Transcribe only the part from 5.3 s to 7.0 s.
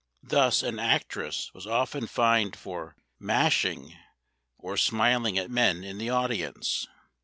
at men in the audience.